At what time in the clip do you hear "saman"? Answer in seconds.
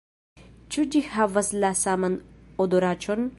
1.83-2.17